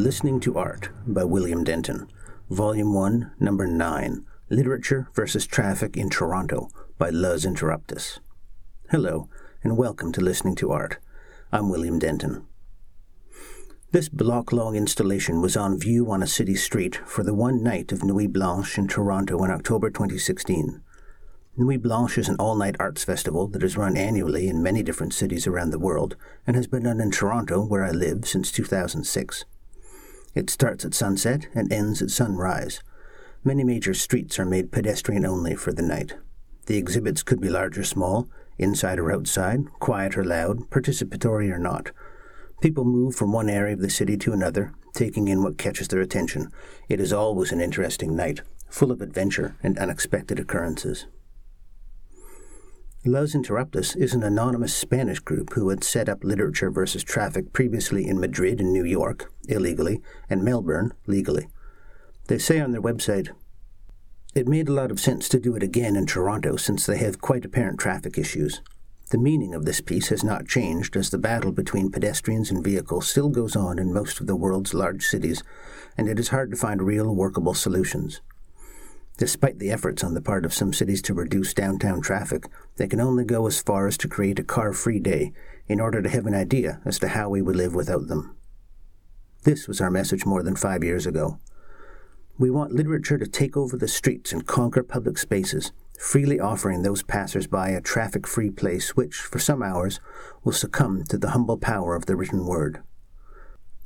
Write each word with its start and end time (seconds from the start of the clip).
Listening 0.00 0.40
to 0.40 0.56
Art 0.56 0.88
by 1.06 1.24
William 1.24 1.62
Denton, 1.62 2.08
Volume 2.48 2.94
1, 2.94 3.32
Number 3.38 3.66
9 3.66 4.24
Literature 4.48 5.10
versus 5.14 5.46
Traffic 5.46 5.94
in 5.94 6.08
Toronto 6.08 6.70
by 6.96 7.10
Luzinterruptus. 7.10 8.18
Hello, 8.90 9.28
and 9.62 9.76
welcome 9.76 10.10
to 10.12 10.22
Listening 10.22 10.54
to 10.54 10.72
Art. 10.72 10.96
I'm 11.52 11.68
William 11.68 11.98
Denton. 11.98 12.46
This 13.92 14.08
block 14.08 14.54
long 14.54 14.74
installation 14.74 15.42
was 15.42 15.54
on 15.54 15.78
view 15.78 16.10
on 16.10 16.22
a 16.22 16.26
city 16.26 16.54
street 16.54 16.98
for 17.04 17.22
the 17.22 17.34
one 17.34 17.62
night 17.62 17.92
of 17.92 18.02
Nuit 18.02 18.32
Blanche 18.32 18.78
in 18.78 18.88
Toronto 18.88 19.44
in 19.44 19.50
October 19.50 19.90
2016. 19.90 20.80
Nuit 21.58 21.82
Blanche 21.82 22.16
is 22.16 22.28
an 22.30 22.36
all 22.38 22.56
night 22.56 22.76
arts 22.80 23.04
festival 23.04 23.48
that 23.48 23.62
is 23.62 23.76
run 23.76 23.98
annually 23.98 24.48
in 24.48 24.62
many 24.62 24.82
different 24.82 25.12
cities 25.12 25.46
around 25.46 25.72
the 25.72 25.78
world 25.78 26.16
and 26.46 26.56
has 26.56 26.66
been 26.66 26.84
done 26.84 27.02
in 27.02 27.10
Toronto, 27.10 27.62
where 27.62 27.84
I 27.84 27.90
live, 27.90 28.26
since 28.26 28.50
2006. 28.50 29.44
It 30.34 30.50
starts 30.50 30.84
at 30.84 30.94
sunset 30.94 31.48
and 31.54 31.72
ends 31.72 32.02
at 32.02 32.10
sunrise. 32.10 32.82
Many 33.42 33.64
major 33.64 33.94
streets 33.94 34.38
are 34.38 34.44
made 34.44 34.70
pedestrian 34.70 35.26
only 35.26 35.54
for 35.54 35.72
the 35.72 35.82
night. 35.82 36.16
The 36.66 36.76
exhibits 36.76 37.22
could 37.22 37.40
be 37.40 37.48
large 37.48 37.78
or 37.78 37.84
small, 37.84 38.28
inside 38.58 38.98
or 38.98 39.10
outside, 39.10 39.64
quiet 39.80 40.16
or 40.16 40.24
loud, 40.24 40.70
participatory 40.70 41.50
or 41.50 41.58
not. 41.58 41.90
People 42.60 42.84
move 42.84 43.16
from 43.16 43.32
one 43.32 43.48
area 43.48 43.74
of 43.74 43.80
the 43.80 43.90
city 43.90 44.16
to 44.18 44.32
another, 44.32 44.72
taking 44.92 45.28
in 45.28 45.42
what 45.42 45.58
catches 45.58 45.88
their 45.88 46.00
attention. 46.00 46.50
It 46.88 47.00
is 47.00 47.12
always 47.12 47.52
an 47.52 47.60
interesting 47.60 48.14
night, 48.14 48.42
full 48.68 48.92
of 48.92 49.00
adventure 49.00 49.56
and 49.62 49.78
unexpected 49.78 50.38
occurrences. 50.38 51.06
Luzinterruptus 53.06 53.96
is 53.96 54.12
an 54.12 54.22
anonymous 54.22 54.74
Spanish 54.74 55.20
group 55.20 55.54
who 55.54 55.70
had 55.70 55.82
set 55.82 56.06
up 56.06 56.22
Literature 56.22 56.70
versus 56.70 57.02
Traffic 57.02 57.50
previously 57.54 58.06
in 58.06 58.20
Madrid 58.20 58.60
and 58.60 58.74
New 58.74 58.84
York, 58.84 59.32
illegally, 59.48 60.02
and 60.28 60.44
Melbourne, 60.44 60.92
legally. 61.06 61.48
They 62.26 62.36
say 62.36 62.60
on 62.60 62.72
their 62.72 62.82
website, 62.82 63.30
it 64.34 64.46
made 64.46 64.68
a 64.68 64.74
lot 64.74 64.90
of 64.90 65.00
sense 65.00 65.30
to 65.30 65.40
do 65.40 65.56
it 65.56 65.62
again 65.62 65.96
in 65.96 66.04
Toronto 66.04 66.56
since 66.56 66.84
they 66.84 66.98
have 66.98 67.22
quite 67.22 67.46
apparent 67.46 67.80
traffic 67.80 68.18
issues. 68.18 68.60
The 69.10 69.18
meaning 69.18 69.54
of 69.54 69.64
this 69.64 69.80
piece 69.80 70.08
has 70.10 70.22
not 70.22 70.46
changed 70.46 70.94
as 70.94 71.08
the 71.08 71.16
battle 71.16 71.52
between 71.52 71.90
pedestrians 71.90 72.50
and 72.50 72.62
vehicles 72.62 73.08
still 73.08 73.30
goes 73.30 73.56
on 73.56 73.78
in 73.78 73.94
most 73.94 74.20
of 74.20 74.26
the 74.26 74.36
world's 74.36 74.74
large 74.74 75.06
cities, 75.06 75.42
and 75.96 76.06
it 76.06 76.18
is 76.18 76.28
hard 76.28 76.50
to 76.50 76.56
find 76.58 76.82
real 76.82 77.14
workable 77.14 77.54
solutions. 77.54 78.20
Despite 79.20 79.58
the 79.58 79.70
efforts 79.70 80.02
on 80.02 80.14
the 80.14 80.22
part 80.22 80.46
of 80.46 80.54
some 80.54 80.72
cities 80.72 81.02
to 81.02 81.12
reduce 81.12 81.52
downtown 81.52 82.00
traffic, 82.00 82.48
they 82.76 82.88
can 82.88 83.02
only 83.02 83.22
go 83.22 83.46
as 83.46 83.60
far 83.60 83.86
as 83.86 83.98
to 83.98 84.08
create 84.08 84.38
a 84.38 84.42
car 84.42 84.72
free 84.72 84.98
day 84.98 85.34
in 85.68 85.78
order 85.78 86.00
to 86.00 86.08
have 86.08 86.24
an 86.24 86.34
idea 86.34 86.80
as 86.86 86.98
to 87.00 87.08
how 87.08 87.28
we 87.28 87.42
would 87.42 87.54
live 87.54 87.74
without 87.74 88.08
them. 88.08 88.34
This 89.42 89.68
was 89.68 89.78
our 89.78 89.90
message 89.90 90.24
more 90.24 90.42
than 90.42 90.56
five 90.56 90.82
years 90.82 91.04
ago. 91.04 91.38
We 92.38 92.50
want 92.50 92.72
literature 92.72 93.18
to 93.18 93.26
take 93.26 93.58
over 93.58 93.76
the 93.76 93.88
streets 93.88 94.32
and 94.32 94.46
conquer 94.46 94.82
public 94.82 95.18
spaces, 95.18 95.70
freely 95.98 96.40
offering 96.40 96.80
those 96.80 97.02
passers 97.02 97.46
by 97.46 97.68
a 97.68 97.82
traffic 97.82 98.26
free 98.26 98.50
place 98.50 98.96
which, 98.96 99.16
for 99.16 99.38
some 99.38 99.62
hours, 99.62 100.00
will 100.44 100.52
succumb 100.54 101.04
to 101.10 101.18
the 101.18 101.32
humble 101.32 101.58
power 101.58 101.94
of 101.94 102.06
the 102.06 102.16
written 102.16 102.46
word. 102.46 102.82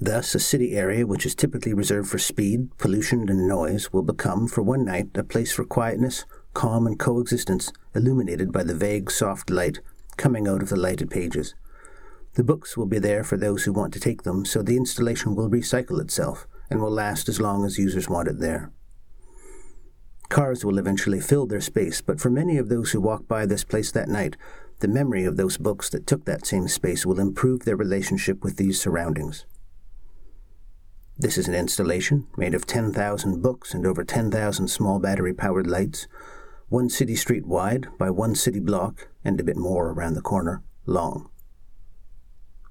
Thus, 0.00 0.34
a 0.34 0.40
city 0.40 0.76
area 0.76 1.06
which 1.06 1.24
is 1.24 1.34
typically 1.34 1.72
reserved 1.72 2.10
for 2.10 2.18
speed, 2.18 2.76
pollution, 2.78 3.28
and 3.28 3.46
noise 3.46 3.92
will 3.92 4.02
become, 4.02 4.48
for 4.48 4.62
one 4.62 4.84
night, 4.84 5.10
a 5.14 5.22
place 5.22 5.52
for 5.52 5.64
quietness, 5.64 6.24
calm, 6.52 6.86
and 6.86 6.98
coexistence, 6.98 7.72
illuminated 7.94 8.52
by 8.52 8.64
the 8.64 8.74
vague, 8.74 9.10
soft 9.10 9.50
light 9.50 9.78
coming 10.16 10.48
out 10.48 10.62
of 10.62 10.68
the 10.68 10.76
lighted 10.76 11.10
pages. 11.10 11.54
The 12.34 12.44
books 12.44 12.76
will 12.76 12.86
be 12.86 12.98
there 12.98 13.22
for 13.22 13.36
those 13.36 13.64
who 13.64 13.72
want 13.72 13.92
to 13.94 14.00
take 14.00 14.22
them, 14.22 14.44
so 14.44 14.62
the 14.62 14.76
installation 14.76 15.36
will 15.36 15.48
recycle 15.48 16.00
itself 16.00 16.48
and 16.68 16.80
will 16.80 16.90
last 16.90 17.28
as 17.28 17.40
long 17.40 17.64
as 17.64 17.78
users 17.78 18.08
want 18.08 18.28
it 18.28 18.40
there. 18.40 18.72
Cars 20.28 20.64
will 20.64 20.78
eventually 20.78 21.20
fill 21.20 21.46
their 21.46 21.60
space, 21.60 22.00
but 22.00 22.20
for 22.20 22.30
many 22.30 22.56
of 22.56 22.68
those 22.68 22.90
who 22.90 23.00
walk 23.00 23.28
by 23.28 23.46
this 23.46 23.62
place 23.62 23.92
that 23.92 24.08
night, 24.08 24.36
the 24.80 24.88
memory 24.88 25.24
of 25.24 25.36
those 25.36 25.56
books 25.56 25.88
that 25.90 26.06
took 26.06 26.24
that 26.24 26.46
same 26.46 26.66
space 26.66 27.06
will 27.06 27.20
improve 27.20 27.64
their 27.64 27.76
relationship 27.76 28.42
with 28.42 28.56
these 28.56 28.80
surroundings. 28.80 29.46
This 31.16 31.38
is 31.38 31.46
an 31.46 31.54
installation 31.54 32.26
made 32.36 32.54
of 32.54 32.66
10,000 32.66 33.40
books 33.40 33.72
and 33.72 33.86
over 33.86 34.02
10,000 34.02 34.66
small 34.66 34.98
battery 34.98 35.32
powered 35.32 35.68
lights, 35.68 36.08
one 36.68 36.88
city 36.88 37.14
street 37.14 37.46
wide 37.46 37.86
by 37.98 38.10
one 38.10 38.34
city 38.34 38.58
block 38.58 39.06
and 39.24 39.38
a 39.38 39.44
bit 39.44 39.56
more 39.56 39.90
around 39.90 40.14
the 40.14 40.20
corner 40.20 40.64
long. 40.86 41.30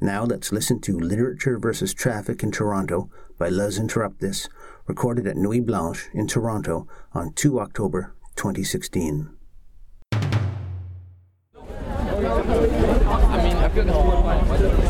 Now 0.00 0.24
let's 0.24 0.52
listen 0.52 0.80
to 0.80 0.98
Literature 0.98 1.58
versus 1.58 1.92
Traffic 1.92 2.42
in 2.42 2.50
Toronto 2.50 3.10
by 3.38 3.50
Luzinterruptus, 3.50 4.48
recorded 4.86 5.26
at 5.26 5.36
Nuit 5.36 5.66
Blanche 5.66 6.08
in 6.14 6.26
Toronto 6.26 6.88
on 7.12 7.34
2 7.34 7.60
October 7.60 8.14
2016. 8.36 9.36
I 12.02 13.42
mean, 13.42 14.89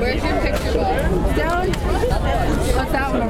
Where's 0.00 0.24
your 0.24 0.40
picture 0.40 0.72
book? 0.72 1.36
Down. 1.36 1.70
What's 1.70 2.92
that 2.92 3.12
one 3.12 3.29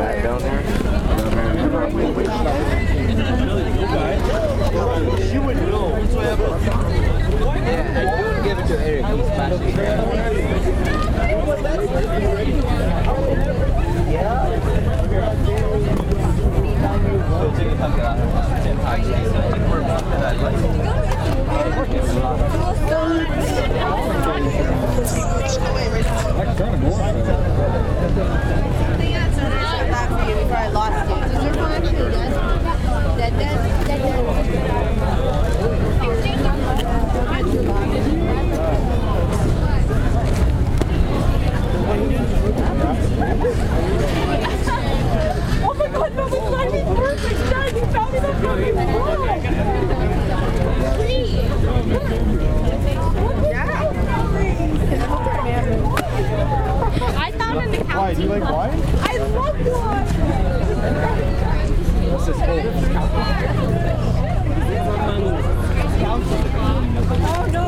Why? 58.01 58.15
Do 58.15 58.23
you 58.23 58.29
like 58.29 58.43
wine? 58.51 58.81
I 59.03 59.19
love 59.19 59.61
wine! 59.61 60.07
What's 62.11 62.27
this 62.27 62.37
Oh 67.23 67.47
no, 67.53 67.65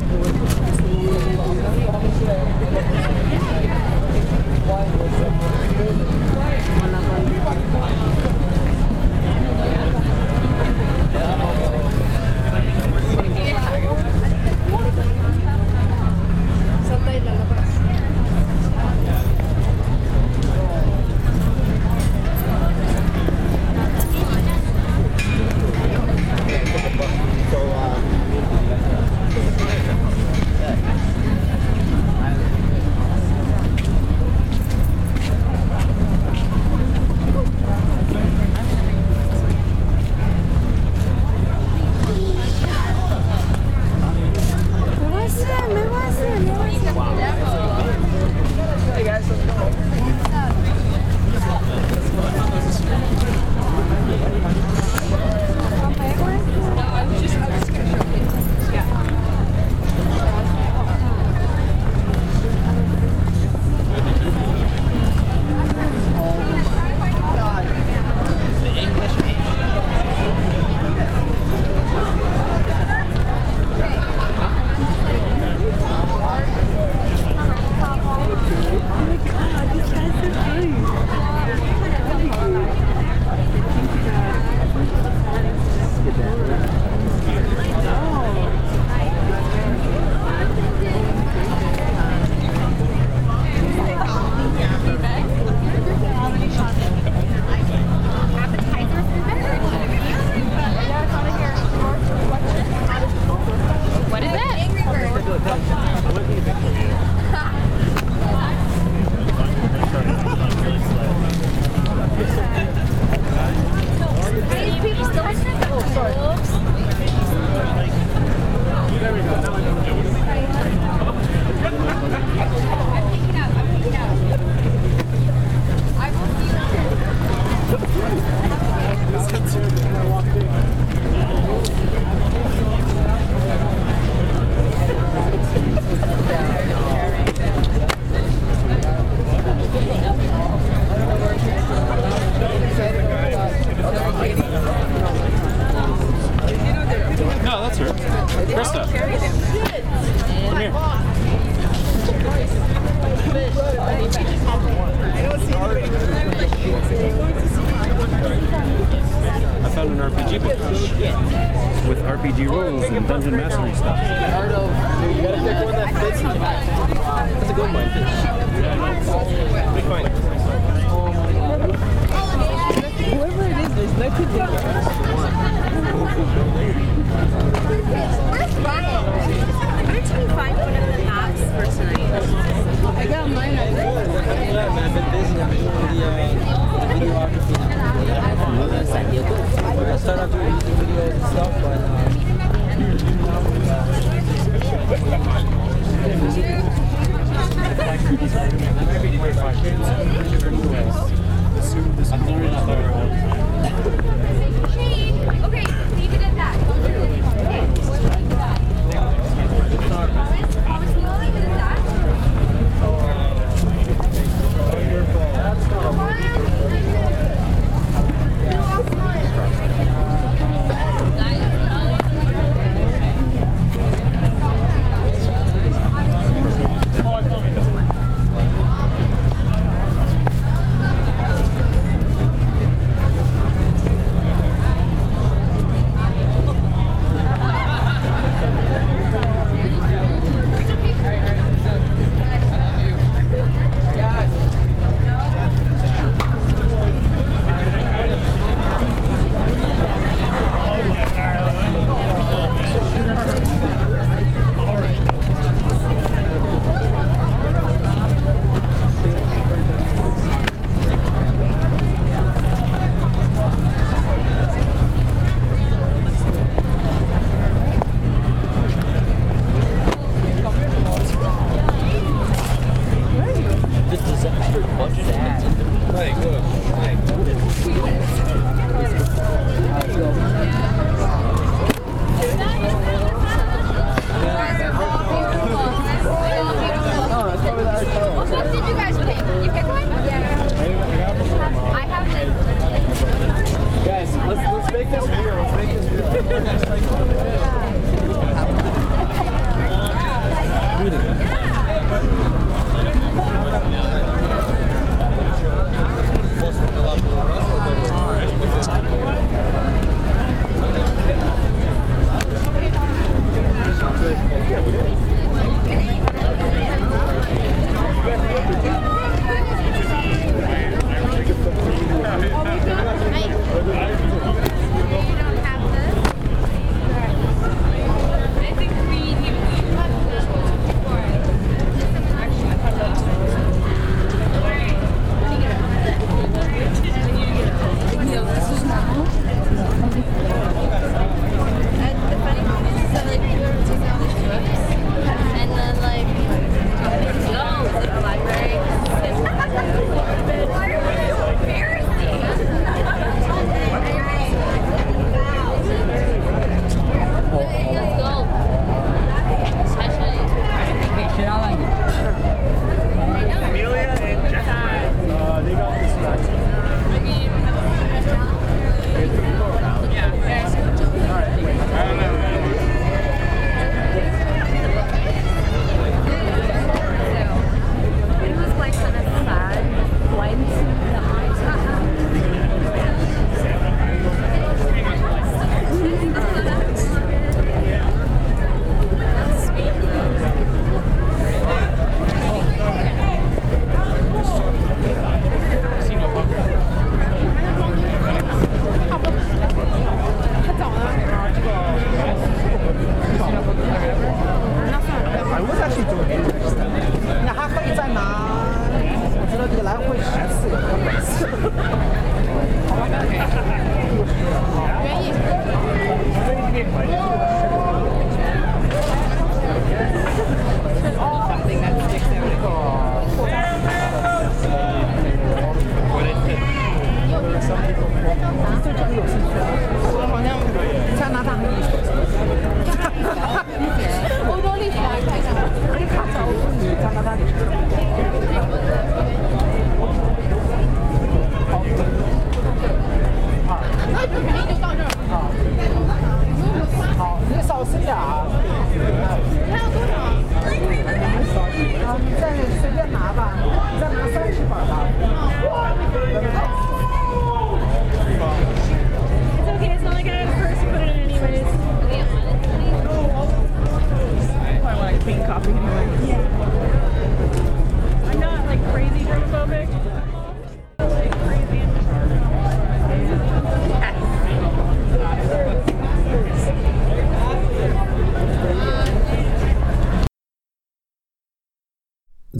like, 276.02 276.31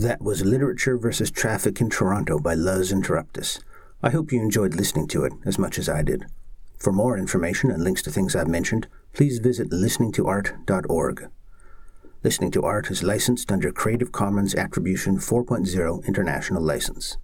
That 0.03 0.21
was 0.21 0.43
Literature 0.43 0.97
versus 0.97 1.31
Traffic 1.31 1.79
in 1.79 1.89
Toronto 1.89 2.37
by 2.37 2.55
Luzinterruptus. 2.55 3.61
I 4.01 4.09
hope 4.09 4.33
you 4.33 4.41
enjoyed 4.41 4.75
listening 4.75 5.07
to 5.07 5.23
it 5.23 5.31
as 5.45 5.57
much 5.57 5.79
as 5.79 5.87
I 5.87 6.01
did. 6.01 6.25
For 6.77 6.91
more 6.91 7.17
information 7.17 7.71
and 7.71 7.81
links 7.81 8.01
to 8.01 8.11
things 8.11 8.35
I've 8.35 8.49
mentioned, 8.49 8.87
please 9.13 9.39
visit 9.39 9.69
listeningtoart.org. 9.69 11.29
Listening 12.21 12.51
to 12.51 12.63
Art 12.63 12.91
is 12.91 13.01
licensed 13.01 13.49
under 13.49 13.71
Creative 13.71 14.11
Commons 14.11 14.53
Attribution 14.55 15.19
4.0 15.19 16.05
International 16.05 16.61
License. 16.61 17.15